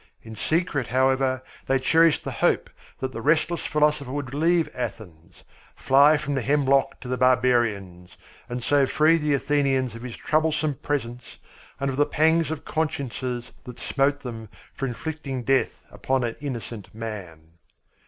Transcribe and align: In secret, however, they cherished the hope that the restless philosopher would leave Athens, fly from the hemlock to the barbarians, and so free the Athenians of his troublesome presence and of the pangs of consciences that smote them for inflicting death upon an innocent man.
In 0.23 0.35
secret, 0.35 0.87
however, 0.87 1.43
they 1.67 1.77
cherished 1.77 2.23
the 2.23 2.31
hope 2.31 2.71
that 2.97 3.11
the 3.11 3.21
restless 3.21 3.67
philosopher 3.67 4.11
would 4.11 4.33
leave 4.33 4.67
Athens, 4.73 5.43
fly 5.75 6.17
from 6.17 6.33
the 6.33 6.41
hemlock 6.41 6.99
to 7.01 7.07
the 7.07 7.19
barbarians, 7.19 8.17
and 8.49 8.63
so 8.63 8.87
free 8.87 9.17
the 9.17 9.35
Athenians 9.35 9.93
of 9.93 10.01
his 10.01 10.15
troublesome 10.17 10.73
presence 10.73 11.37
and 11.79 11.91
of 11.91 11.97
the 11.97 12.07
pangs 12.07 12.49
of 12.49 12.65
consciences 12.65 13.51
that 13.63 13.77
smote 13.77 14.21
them 14.21 14.49
for 14.73 14.87
inflicting 14.87 15.43
death 15.43 15.85
upon 15.91 16.23
an 16.23 16.35
innocent 16.41 16.95
man. 16.95 17.59